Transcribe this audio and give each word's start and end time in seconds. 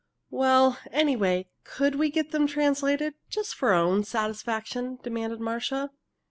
"Well, 0.31 0.79
anyway, 0.91 1.45
could 1.63 1.93
we 1.93 2.09
get 2.09 2.31
them 2.31 2.47
translated, 2.47 3.13
just 3.29 3.53
for 3.53 3.69
our 3.69 3.83
own 3.83 4.03
satisfaction?" 4.03 4.97
demanded 5.03 5.39
Marcia. 5.39 5.91